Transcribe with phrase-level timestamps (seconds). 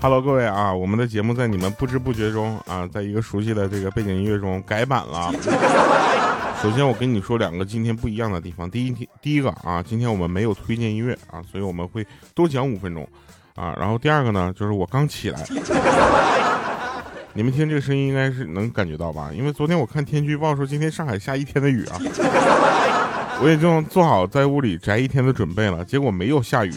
[0.00, 5.32] Hello，各位啊，我们的节目在你们不知不觉中啊，在一个熟悉的这个背景音乐中改版了。
[6.62, 8.70] 首先，我跟你说两个今天不一样的地方。
[8.70, 13.04] 第一天，第一个啊，今天我们没有推荐音乐啊，所以我们会多讲五分钟
[13.56, 13.74] 啊。
[13.76, 15.44] 然后第二个呢，就是我刚起来，
[17.34, 19.30] 你们听这个声音应该是能感觉到吧？
[19.34, 21.98] 因为昨天我看天气预报说今天上海下一天的雨啊，
[23.42, 26.72] 我已经做好在屋里宅一天的准备了，结果没有下雨。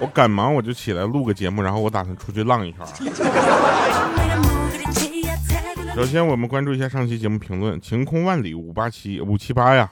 [0.00, 2.80] 我赶忙我就起来录个节目，然后我打算出去浪一圈。
[5.94, 9.90] 首先，我们关注一下上期节目评论，晴空万里五八七五七八呀。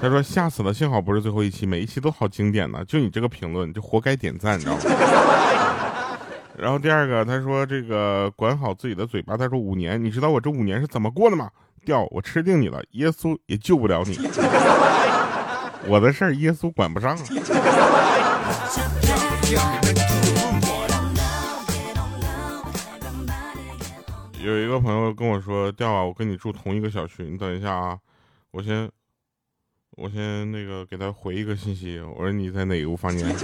[0.00, 2.84] 他说吓死了，幸好不是最后一期，每一期都好经典呢。
[2.86, 4.80] 就你这个评论，就活该点赞，你知道吗？
[6.56, 9.36] 然后第二个，他说这个管好自己的嘴巴。
[9.36, 11.50] 他说五年，你知道我这五年是怎么过的吗？
[11.84, 14.18] 掉，我吃定你了，耶稣也救不了你。
[15.86, 17.14] 我的事儿耶稣管不上。
[24.42, 27.98] 有一个朋友跟我说：“调啊，我跟你住同一个小区，你等一下啊，
[28.50, 28.90] 我先，
[29.92, 31.98] 我先那个给他回一个信息。
[32.00, 33.26] 我说你在哪个房间？”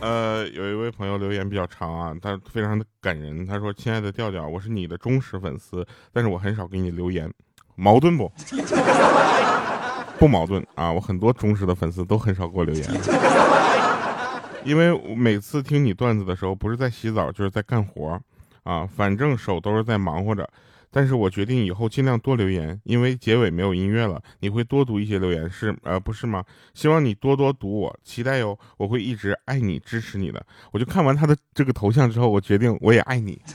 [0.00, 3.46] 呃，有一位朋友留言比较长啊，他非常的感人。
[3.46, 7.32] 他说：“亲爱的调调，我是你的忠实粉丝，但是我很少给你留言，
[7.76, 8.30] 矛盾不？
[10.18, 12.84] 不矛盾啊，我很多忠实的粉丝都很少给我留言，
[14.64, 18.20] 因为每次听你段子的时候，不是在洗澡就是在干活，
[18.64, 20.48] 啊，反正手都是在忙活着。”
[20.90, 26.42] 但是我决定以后尽量多留言，因为结尾没有音乐了，你会多读一些留言是呃不是吗？
[26.72, 30.42] 希望你多多读我，期待哟，我会一直爱你支持你的。
[30.72, 33.38] 我就看完他的这个头像之后，我决定我也爱你。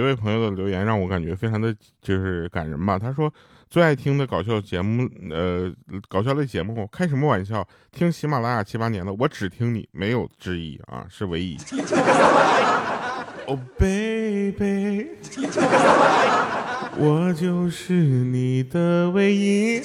[0.00, 2.98] 一位朋友的留言让我感觉非常的就是感人吧。
[2.98, 3.32] 他说
[3.68, 5.72] 最爱听的搞笑节目，呃，
[6.08, 7.66] 搞笑类节目，开什么玩笑？
[7.92, 11.56] 听喜马拉雅七八年了，我只听你，没有之一啊，是唯一。
[13.46, 15.08] Oh baby，
[16.98, 19.80] 我就是你的唯一。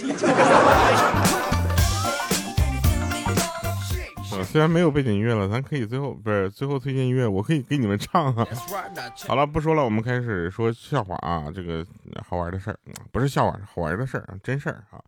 [4.55, 8.47] 虽然没有背景音乐了，咱可以最后不是最后推荐音乐，我可以给你们唱啊。
[9.27, 11.51] 好了，不说了，我们开始说笑话啊。
[11.53, 11.85] 这个
[12.25, 12.79] 好玩的事儿，
[13.11, 15.03] 不是笑话，好玩的事儿，真事儿啊。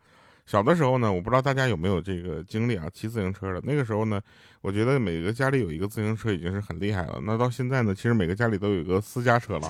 [0.46, 3.62] 小的时候呢，我不知道大家有没有这个经历啊，骑自行车的。
[3.63, 4.19] 那个时候呢，
[4.59, 7.18] 我觉得每个家里有一个自行车已经是很厉害了。
[7.24, 9.69] 那到现在呢，其实每个家里都有一个私家车了。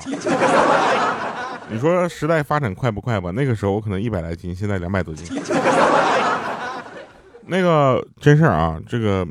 [1.70, 3.30] 你说时代发展快不快吧？
[3.30, 5.40] 那个时候我可能一百来斤，现在两百多斤。
[7.46, 9.24] 那个真事儿啊，这个。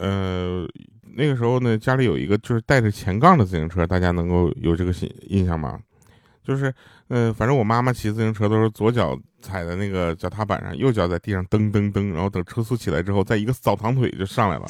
[0.00, 0.66] 呃，
[1.14, 5.78] 那个时候呢，家里有一个就是带着前杠的自行车，大家能够有这个印印象吗？
[6.42, 6.72] 就是，
[7.08, 14.66] 呃，反正我妈妈骑自行车都是左脚踩在那个脚踏板上，右脚在地上蹬蹬蹬，然后等车速起来之后，再一个扫堂腿就上来了，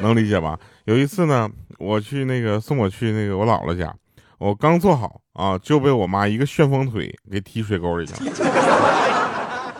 [0.00, 0.58] 能理解吧？
[0.86, 1.46] 有一次呢，
[1.78, 3.94] 我去那个送我去那个我姥姥家，
[4.38, 9.21] 我刚坐好啊，就被我妈一个旋风腿给踢水沟里去了。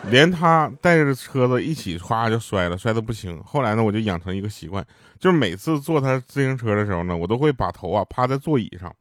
[0.09, 3.41] 连他带着车子一起唰就摔了，摔得不轻。
[3.43, 4.85] 后来呢，我就养成一个习惯，
[5.19, 8.93] 就是每次坐他自行车的时候呢，我都会把头啊趴在座椅上，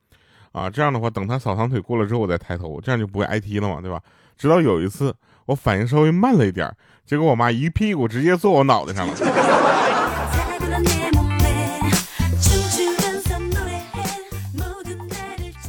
[0.52, 4.00] 啊，这样的话，等他扫堂腿过了之后，我再抬头，这样就不会挨踢了嘛，对吧？
[4.38, 5.14] 直到有一次
[5.46, 6.72] 我反应稍微慢了一点，
[7.04, 9.14] 结果我妈一屁股直接坐我脑袋上了。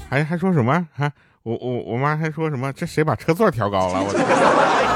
[0.09, 0.87] 还还说什么？
[0.93, 1.11] 还
[1.41, 2.71] 我我我妈还说什么？
[2.71, 3.99] 这谁把车座调高了？
[3.99, 4.92] 我。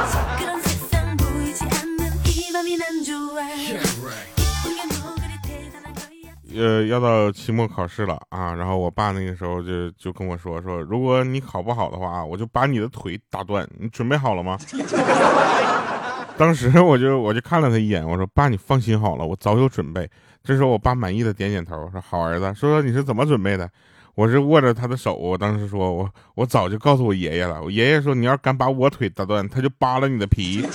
[6.57, 13.67] 呃，要到期末考试了啊，然后我爸那个时候就就跟我说说，如果你考不好的话，我就把你的腿打断。
[13.79, 14.57] 你准备好了吗？
[16.35, 20.09] 当时我就我就看了他一眼，我说爸，你放心好了，我早有准备。
[20.43, 22.45] 这时候我爸满意的点点头，说好儿子。
[22.55, 23.69] 说说你是怎么准备的？
[24.15, 30.65] 我是握着他的手，我当时说我我早就告诉我爷爷了，我爷爷说你要敢把我腿打断，他就扒了你的皮。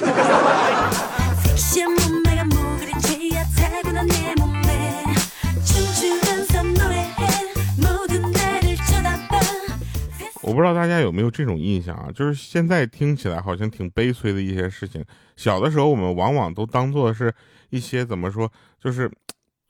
[10.42, 15.04] 我不知道大家有没有这种印象啊，就是现在听起来好像挺悲催的一些事情。
[15.36, 17.32] 小的时候，我们往往都当做是
[17.70, 19.10] 一些怎么说，就是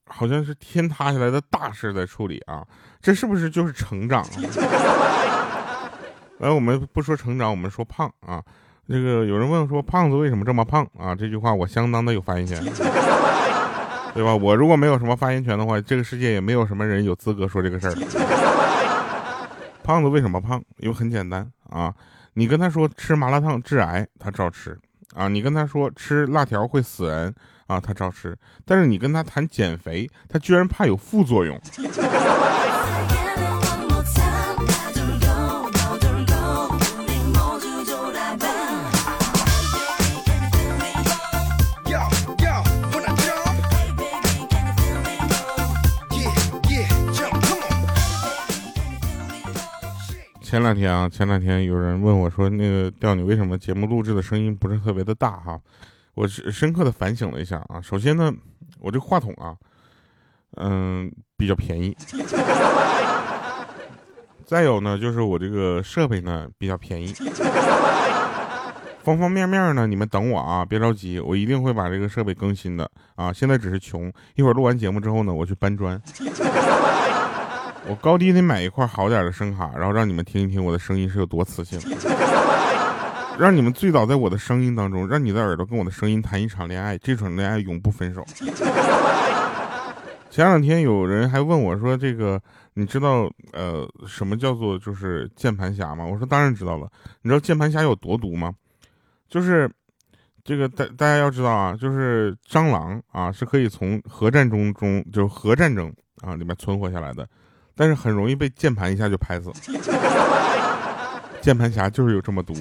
[0.06, 2.66] 好像是天塌下来的大事在处理啊。
[3.00, 4.26] 这是不是就是成长？
[6.38, 8.42] 来， 我们不说成长，我们说胖啊。
[8.88, 11.14] 这个有人问说胖子为什么这么胖啊？
[11.14, 12.58] 这句话我相当的有发言权，
[14.14, 14.34] 对吧？
[14.34, 17.94] 我如果没有什么发言权的话，这个世界也没有什么人有资格说这个事儿。
[19.84, 20.62] 胖子为什么胖？
[20.78, 21.94] 因为很简单啊，
[22.34, 24.78] 你跟他说吃麻辣烫致癌，他照吃
[25.14, 27.34] 啊；你跟他说吃辣条会死人
[27.66, 28.36] 啊，他照吃。
[28.64, 31.60] 但是你跟他谈减肥，他居然怕有副作用。
[50.52, 55.58] 前两天啊，前两天有人问我说：“那个调你为什么节目录制的声音不是特别的大？”哈，
[56.12, 57.80] 我深刻的反省了一下啊。
[57.80, 58.30] 首先呢，
[58.78, 59.56] 我这话筒啊，
[60.58, 61.96] 嗯，比较便宜。
[64.44, 67.14] 再有呢，就是我这个设备呢比较便宜。
[69.02, 73.32] 方方面面呢，你们等我啊，别着急，我一定会把这个设备更新的啊。
[73.32, 75.98] 现在只是穷，一会儿录完节目之后呢，我去搬砖。
[77.92, 81.78] 我高低得买一块好点的声卡，然后让你们听一听我的声音是有多磁性，
[83.38, 88.24] 让你们醉倒在我的声音当中，让你的耳朵跟我的声音谈一场恋爱，这场恋爱永不分手。
[90.30, 92.40] 前两天有人还问我说：“这个
[92.72, 96.90] 你知道呃什么叫做就是键盘侠吗？”我说：“当然知道了。
[97.20, 98.54] 你知道键盘侠有多毒吗？
[99.28, 99.70] 就是
[100.42, 105.92] 这个大大家要知道啊，就是蟑螂啊是可以从核战中中就是核战争
[106.22, 107.28] 啊里面存活下来的。”
[107.74, 109.52] 但是很容易被键盘一下就拍死，
[111.40, 112.54] 键盘侠就是有这么毒。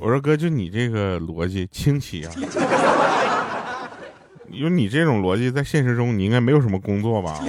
[0.00, 2.32] 我说哥，就你这个逻辑清奇啊！
[4.50, 7.40] 有你这种逻辑，在现实中你应该没有什么工作吧？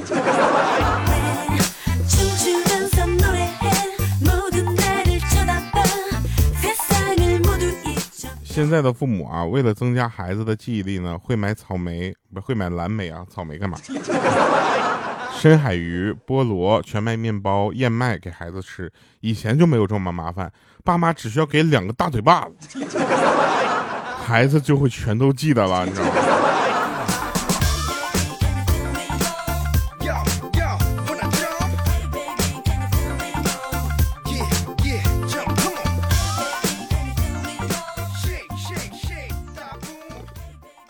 [8.55, 13.77] 现在的父母啊，为了增加孩子的记忆力呢，会买草莓，不会买蓝莓啊，草莓干嘛？
[15.37, 18.89] 深海鱼、菠萝、全麦面包、燕麦给孩子吃。
[19.19, 20.49] 以前就没有这么麻烦，
[20.85, 22.79] 爸妈只需要给两个大嘴巴子，
[24.25, 26.11] 孩子就会全都记得了，你知道吗？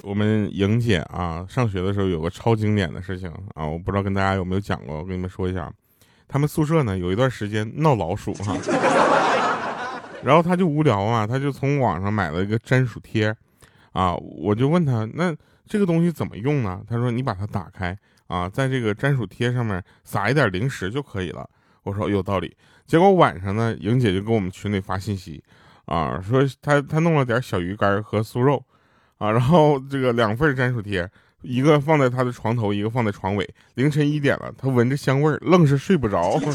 [0.06, 5.68] 我们莹姐啊，上学的时候有个超经典的事情啊，我不知道跟大家有没有讲过，我跟你们说一下。
[6.28, 8.56] 他们宿舍呢有一段时间闹老鼠哈，
[10.24, 13.36] 然后他就无聊啊，他就从网上买了一个粘鼠贴
[13.94, 15.36] 啊，我就问他那
[15.66, 16.84] 这个东西怎么用呢？
[16.88, 17.98] 他说你把它打开
[18.28, 21.50] 啊，在这个粘鼠贴上面撒一点零食就可以了。
[21.81, 22.56] 我说有道理。
[22.86, 25.44] 结果晚上呢，莹姐就给我们群里发信息
[25.86, 28.63] 啊，说她她弄了点小鱼干和酥肉。
[29.18, 31.10] 啊，然后这个两份粘鼠贴，
[31.42, 33.50] 一个放在他的床头，一个放在床尾。
[33.76, 36.40] 凌晨一点了，他闻着香味儿，愣是睡不着。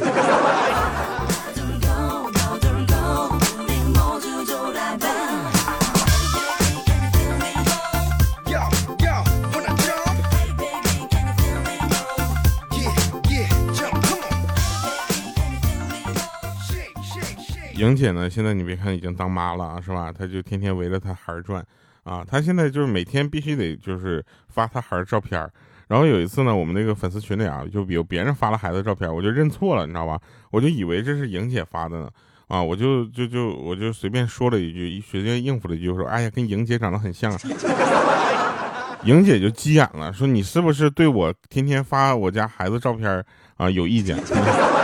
[17.76, 20.12] 莹姐呢，现在你别看已经当妈了啊，是吧？
[20.12, 21.64] 她就天天围着她孩儿转。
[22.04, 25.48] 啊，他现在就是每天必须得就是发他孩子照片
[25.88, 30.20] 然后有一次呢，我们那个粉丝群里啊，就有别人发了孩子照片我就认错了，你知道吧？
[30.50, 32.08] 我就以为这是莹姐发的呢，
[32.46, 37.32] 啊，我就就就我就随便说了一句，随便应付了一句，说，哎呀，跟莹姐长得很像。
[39.04, 43.24] 莹姐就急眼了，说你是不是对我天天发我家孩子照片
[43.56, 44.16] 啊有意见？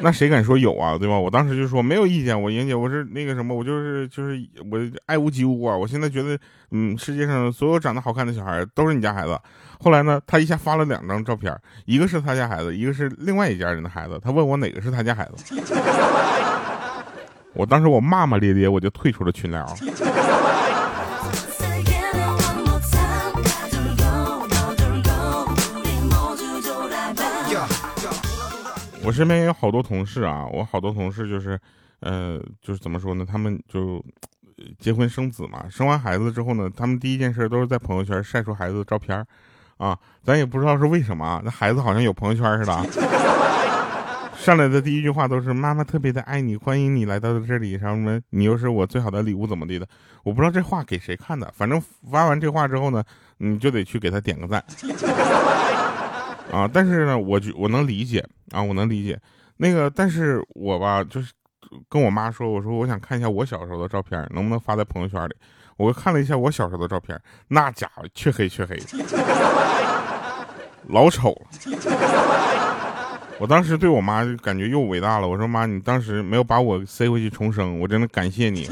[0.02, 1.18] 那谁敢说有啊，对吧？
[1.18, 4.40] 我当时就说没有意见，我莹姐，我是那个什么，我就是就是
[4.70, 5.76] 我爱屋及乌啊。
[5.76, 6.38] 我现在觉得，
[6.70, 9.38] 嗯，世界上所有长得好看的小孩都是你家孩子。
[9.78, 11.54] 后来呢，他一下发了两张照片，
[11.84, 14.18] 一个是他家孩子，一个是另外一家人的孩子。
[14.22, 15.54] 他问我哪个是他家孩子，
[17.54, 19.66] 我当时我骂骂咧咧，我就退出了群聊。
[29.02, 31.58] 我身边也有好多同事啊，我好多同事就是，
[32.00, 33.24] 呃，就是怎么说呢？
[33.28, 34.04] 他们就
[34.78, 39.24] 结婚生子嘛，生完孩子之后呢，他们第一件事都是在朋友圈晒出孩子的照片
[39.78, 42.86] 啊，咱也不知道是为什么啊，那孩子好像有朋友圈似的，
[44.36, 49.88] 上来的第一句话都是妈妈特别的爱你，欢迎你来到这里，什么你又是我最好的礼物，怎么地的？
[50.22, 53.02] 我不知道这话给谁看的，反正发完这话之后呢，
[53.38, 54.62] 你就得去给他点个赞。
[56.52, 59.18] 啊，但是呢，我就我能理解啊，我能理解
[59.56, 61.32] 那个，但是我吧，就是
[61.88, 65.34] 跟我妈说，我说我想看一下我小时候的照片，能不能发在朋友圈里？
[65.76, 68.78] 我看了一下我小时候的照片，那家伙黢黑黢黑，
[70.88, 71.46] 老丑了。
[73.38, 75.26] 我当时对我妈就感觉又伟大了。
[75.26, 78.68] 我说妈，你当时没有把我塞回去重生，我真的感谢你。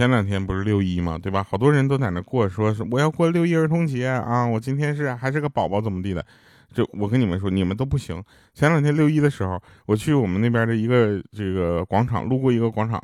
[0.00, 1.46] 前两天不是六一嘛，对吧？
[1.46, 4.46] 好多人都在那过，说是我要过六一儿童节啊！
[4.46, 6.24] 我今天是还是个宝宝，怎么地的？
[6.72, 8.24] 就我跟你们说，你们都不行。
[8.54, 12.98] 前两天六一的时候，我去我们那边的一个这个广场，路过一个广场，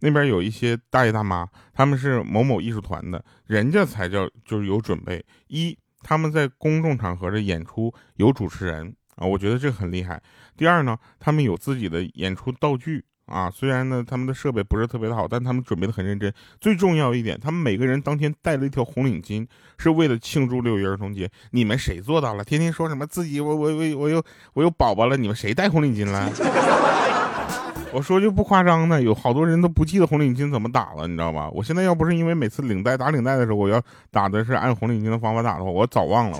[0.00, 5.22] 那边有一些大爷大妈，他们是某某艺术团的，人家才叫就是有准备。
[5.48, 10.18] 一，他们在公众场合的演出有主持人啊，我觉得这很厉害。
[10.56, 13.04] 第二呢，他们有自己的演出道具。
[13.28, 16.32] 啊，虽然呢，他们的设备不是特别的好，但他们准备的很认真。
[16.60, 19.46] 最重要一点，他们每个人当天带了一条红领巾，
[19.78, 21.30] 是为了庆祝六一儿童节。
[21.50, 22.42] 你们谁做到了？
[22.42, 24.22] 天天说什么自己我我我我有
[24.54, 25.16] 我有宝宝了？
[25.16, 26.30] 你们谁戴红领巾了？
[27.92, 31.48] 我说句不夸张的，有好多人都不记得红领巾怎么打了，你知道吧？
[31.52, 33.80] 我现在要不是因为每次领带打领带的时候，我要
[34.10, 36.38] 打的是按红领巾的方法打的话，我早忘了。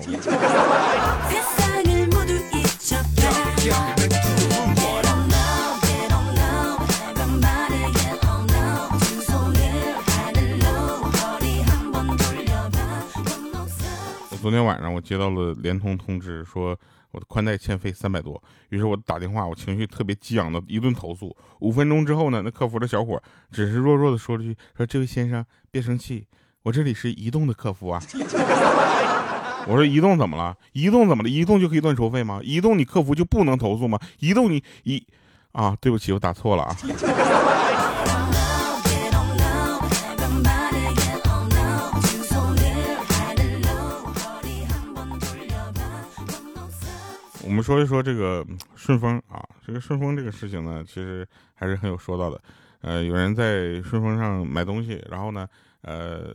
[14.49, 16.75] 昨天晚上我接到了联通通知，说
[17.11, 21.37] 我的宽带欠费三百多，于是我打电话，我情绪特别激昂的一顿投诉。
[21.61, 26.27] 五分钟之后呢，那客服的小伙只是弱弱的说了句：“说这位先生别生气，
[26.63, 28.03] 我这里是移动的客服啊。
[29.69, 30.57] ”我说移动怎么了？
[30.73, 31.29] 移动怎么了？
[31.29, 32.41] 移动就可以乱收费吗？
[32.43, 34.01] 移动你客服就不能投诉吗？
[34.21, 35.07] 移动你移
[35.53, 36.75] 啊，对不起，我打错了啊。
[47.49, 52.39] 我们说一说这个顺丰啊，这个顺丰这个事情呢，其实还是很有说道的。
[52.83, 55.49] 呃，有人在顺丰上买东西，然后呢，
[55.81, 56.35] 呃，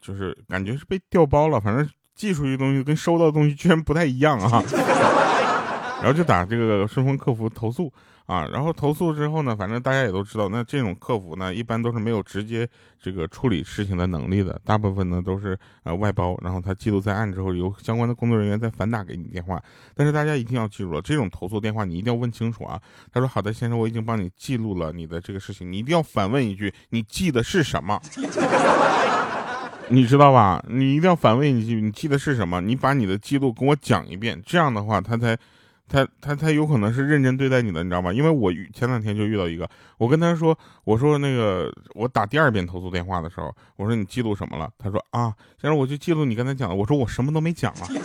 [0.00, 4.60] 就是感觉是被调包了，反正寄出去东西跟收到的东西居然不太一样啊。
[6.00, 7.92] 然后就打这个顺丰客服投诉
[8.26, 12.66] 啊，然后投诉之后呢，反正大家也都知道，那这种客服呢，一般都是没有直接
[12.98, 19.60] 这个处理事情的能力的，大部分呢都是呃外包，然后他记录在案之后，由相关的工作人员再反打给你电话。
[19.94, 22.80] 但是大家一定要记住了，这种投诉电话你一定要问清楚啊。
[23.12, 28.00] 他说：“好的，先生，我已经帮你记录了你的这个事情，你一定要反问一句，你记的是什么？
[29.88, 30.64] 你知道吧？
[30.68, 32.60] 你一定要反问一句，你记的是什么？
[32.60, 35.36] 你把你的记录跟我讲一遍，这样的话他才。”
[35.90, 38.12] 他他他有可能是认真对待你的，你知道吗？
[38.12, 39.68] 因为我前两天就遇到一个，
[39.98, 44.70] 我跟他说，我说那个我打第二遍投诉电话的时候，我说你记录什么了？
[44.78, 46.74] 他说啊，先生，我就记录你刚才讲的。
[46.76, 47.88] 我说我什么都没讲啊。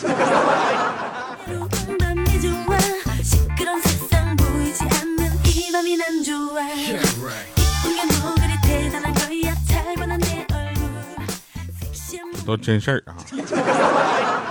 [12.46, 14.45] 都真事儿啊。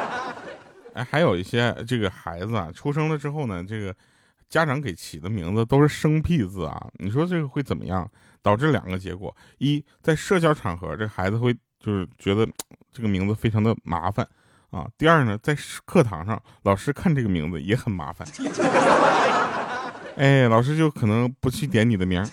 [0.95, 3.95] 哎，还有一些这个孩子啊，出生了之后呢，这个
[4.49, 6.87] 家长给起的名字都是生僻字啊。
[6.99, 8.09] 你说这个会怎么样？
[8.43, 12.47] 导致两个结果：一，在社交场合，这孩子会就是觉得
[12.93, 14.27] 这个名字非常的麻烦
[14.71, 18.29] 啊；第二呢，在课堂上，老师看这个名字也很麻烦。
[20.17, 22.25] 哎，老师就可能不去点你的名。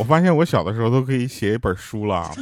[0.00, 2.32] 我发现我小的时候都可以写一本书了。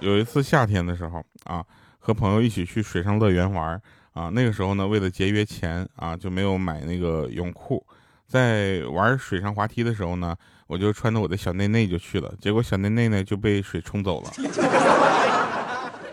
[0.00, 1.64] 有一次夏天的时候啊，
[2.00, 3.80] 和朋友一起去水上乐园玩
[4.12, 7.86] 啊，那个时候呢，为了节约钱啊，就没有买那个泳裤。
[8.26, 10.34] 在玩水上滑梯的时候呢，
[10.66, 14.30] 我就穿着我的小内内就去了，结果小内内呢就被水冲走了。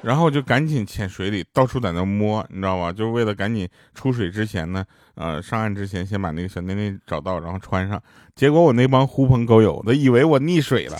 [0.03, 2.91] 然后我就赶紧潜水里，到处在那摸，你知道吧？
[2.91, 4.83] 就是为了赶紧出水之前呢，
[5.15, 8.01] 呃，上岸之前先把那个小内内找到，然后穿上。
[8.35, 10.99] 结果我那帮狐朋狗友都以为我溺水了，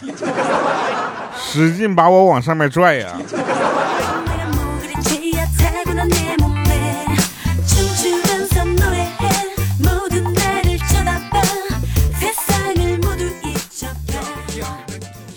[1.37, 3.19] 使劲把我往上面拽呀。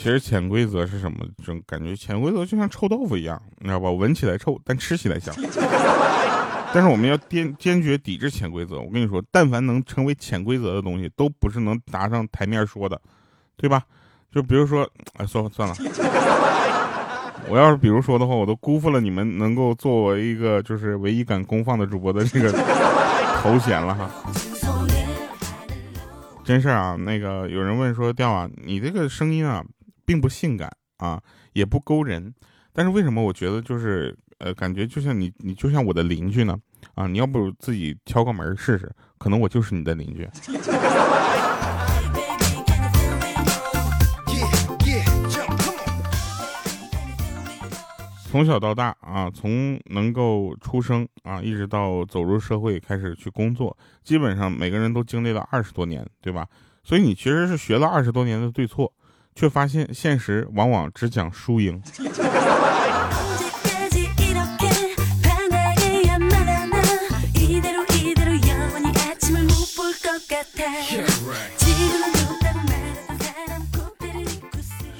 [0.06, 1.18] 其实潜规则是什么？
[1.38, 3.90] 这种感觉，潜规则就像臭豆腐一样，你知道吧？
[3.90, 5.34] 闻起来臭，但吃起来香。
[6.72, 8.78] 但是我们要坚坚决抵制潜规则。
[8.78, 13.00] 我跟你说，但凡能成为潜规则的东西，都不是能拿上台面说的，
[13.56, 13.82] 对吧？
[14.30, 15.74] 就比如说，哎，算了算了，
[17.48, 22.52] 我要是比如说的话，我都辜负了你们能够作为一个就是唯一敢公放的主播的这个
[23.42, 24.08] 头衔了哈。
[26.44, 29.64] 真事儿啊，那个有人问说，调啊，你这个声音啊，
[30.06, 31.20] 并不性感啊，
[31.52, 32.32] 也不勾人，
[32.72, 36.56] 但是为什么我觉得就是呃，感觉就像你，你就像我的邻居呢？
[36.94, 40.26] 啊，你要不自己敲个门试试，可能我就是你的邻居。
[48.28, 56.46] 从小到大啊，从能够出生啊，一直到走入社会开始去工作，基本上每个人都经历了二十多年，对吧？
[56.84, 58.92] 所以你其实是学了二十多年的对错，
[59.36, 61.80] 却发现现实往往只讲输赢。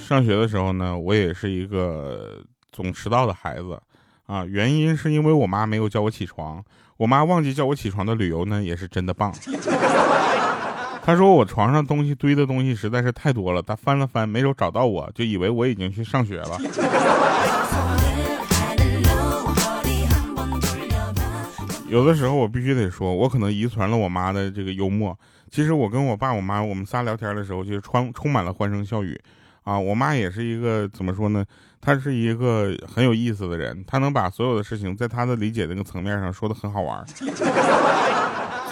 [0.07, 2.45] 上学的时候呢，我也是一个。
[2.73, 3.81] 总迟到的孩子，
[4.27, 6.63] 啊，原因是因为我妈没有叫我起床。
[6.99, 9.33] 我妈忘记叫我起床的理由呢，也是真的棒。
[11.07, 16.59] 他说我床上东西堆的东西实在是太多了，他翻了翻没有找到我，就以为我已经去上学了。
[21.89, 25.17] 有的时候我必须得说，我可能遗传了我妈的这个幽默。
[25.49, 29.17] 其实我跟我爸、我妈，我们仨聊天的时候，就是充充满了欢声笑语。
[29.63, 31.45] 啊，我妈也是一个怎么说呢？
[31.81, 37.07] 她是一个很有意思的人，她能把所有的事情在她的理解那个层面上说的很好玩。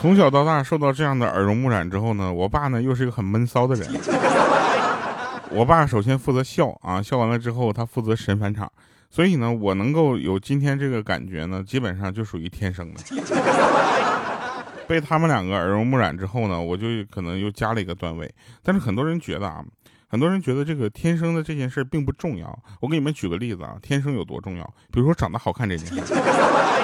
[0.05, 3.89] 从小到大受到这样的耳濡目染之后呢，我爸呢又是一个很闷骚的人。
[5.49, 8.71] 我爸首先负责笑啊，笑完了之后他负责神返场，
[9.09, 13.01] 所以呢，我能够有今天这个感觉呢，基本上就属于天生的。
[14.87, 18.31] 被他们两个耳濡目染之后呢，我就可能又加了一个段位。
[18.63, 19.65] 但是很多人觉得啊。
[20.07, 22.57] 很多人觉得这个天生的这件事并不重要。
[22.81, 24.75] 我给你们举个例子啊，天生有多重要？
[24.93, 26.15] 比如说长得好看这件事，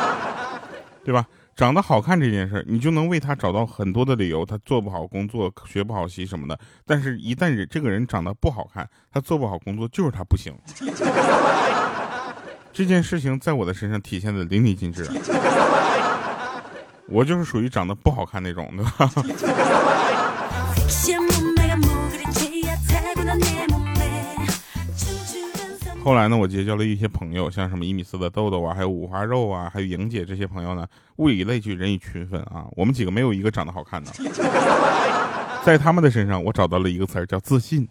[1.05, 1.25] 对吧？
[1.57, 6.59] 长得好看这件事，你就能为他找到很多的理由，他做不好工作，学不好习什么的。
[6.87, 10.55] 但是，一旦这个人长得不好看，他做不好工作，就是他不行。
[12.73, 15.07] 这件事情在我的身上体现的淋漓尽致。
[17.09, 19.11] 我就是属于长得不好看那种，对吧？
[26.03, 30.87] 后来呢，我结交了一些朋友，像什么一米四的豆豆啊，还有五花肉啊，还有莹姐这些朋友呢，
[31.17, 32.67] 物以类聚，人以群分啊。
[32.73, 34.11] 我们几个没有一个长得好看的，
[35.63, 37.87] 在他们的身上，我找到了一个词儿，叫自信。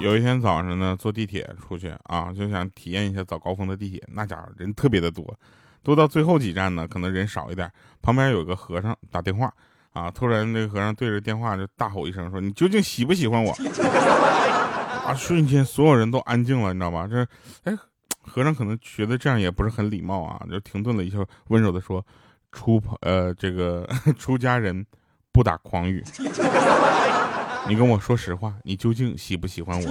[0.00, 5.38] 有一天早上呢，坐地铁出去啊，就想体验一下早高峰的地铁，那家伙人特别的多，
[5.82, 7.70] 多到最后几站呢，可能人少一点。
[8.00, 9.52] 旁边有个和尚打电话。
[9.94, 10.10] 啊！
[10.10, 13.52] 突然，那个和尚对着电话就大吼一声，说：“你究竟喜不喜欢我？”
[15.06, 15.14] 啊！
[15.14, 17.06] 瞬间，所有人都安静了，你知道吧？
[17.08, 17.26] 这，
[17.62, 17.72] 哎，
[18.20, 22.04] 和尚可能觉得这样也不是很礼貌啊，就停顿了一下，温柔的说
[22.52, 24.84] ：“出呃，这个 出家人
[25.32, 26.02] 不打诳语。
[27.68, 29.90] 你跟我说实话，你究竟喜不喜欢我？”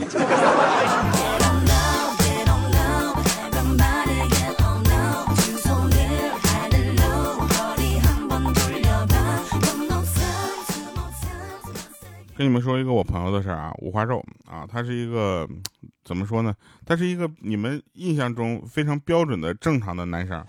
[12.43, 15.47] 跟你们说一个我朋友的事儿啊，五花肉啊，他是一个
[16.03, 16.53] 怎么说呢？
[16.85, 20.45] 他是一个你们印象中非常标准的正常的男生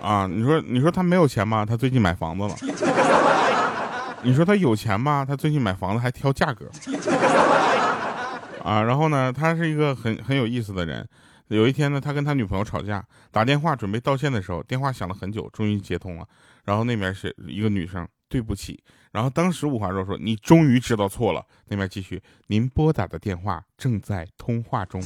[0.00, 0.28] 啊。
[0.28, 1.66] 你说你说他没有钱吗？
[1.66, 2.54] 他最近买房子了。
[4.22, 5.24] 你说他有钱吗？
[5.26, 6.70] 他最近买房子还挑价格
[8.62, 8.80] 啊。
[8.80, 11.04] 然后呢，他是一个很很有意思的人。
[11.48, 16.24] 有一天呢，他跟他女朋友吵架，打电话准备道歉的时候，电话响了很久，终于接通了。
[16.64, 18.06] 然后那边是一个女生。
[18.28, 25.00] 对不起，然后当时五花肉说：“你终于知道错了。”那边继续：“您拨打的电话正在通话中。”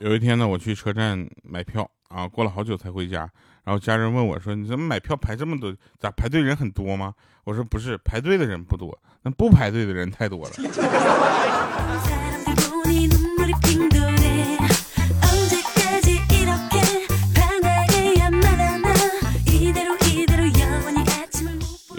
[0.00, 3.28] 有一天呢，我去车站买票啊，过了好久才回家。
[3.68, 5.70] 然后家人问我说：“你怎么买票排这么多？
[5.98, 7.12] 咋排队人很多吗？”
[7.44, 10.54] 我说：“不是，排队的人不多，那不排队的人太多了。”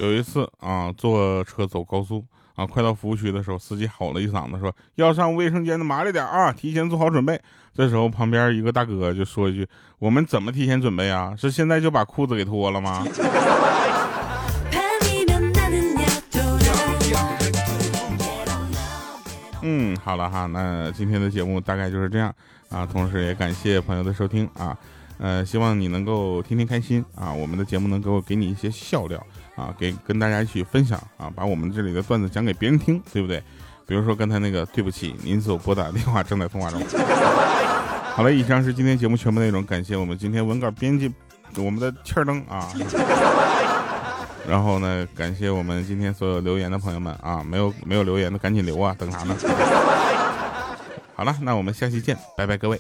[0.02, 2.26] 有一次啊，坐车走高速。
[2.60, 7.40] 啊快到服务区的时候司机吼了一嗓子说要上卫生间的麻利点啊提前做好准备。
[7.74, 9.66] 这时候旁边一个大哥就说一句
[10.00, 11.34] 我们怎么提前准备啊？
[11.38, 13.06] 是现在就把裤子给脱了吗？
[19.62, 22.34] 嗯好了哈那今天的节目大概就是这样
[22.70, 24.78] 啊同时也感谢朋友的收听啊。
[25.20, 29.22] 呃，希望你能够天天开心啊，我们的节目能够给你一些笑料
[29.56, 33.44] 啊，给跟大家一起分享啊，把我们这里的段子讲给别人听，对不对？
[33.86, 36.82] 比如说刚才那个，对不起，您所拨打的电话正在通话中。
[38.16, 41.12] 好了，以上是今天节目全部内容，感谢我们今天文稿编辑，
[41.58, 42.72] 我们的气儿灯啊。
[44.48, 49.36] 然后呢，感谢我们今天所有留言的朋友们啊，没有没有留言的赶紧留啊，等啥呢？
[51.16, 52.80] 好了，那我们下期见，拜拜各位。